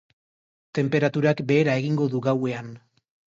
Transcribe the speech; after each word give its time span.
Tenperaturak 0.77 1.43
behera 1.51 1.75
egingo 1.83 2.09
du 2.15 2.23
gauean. 2.29 2.73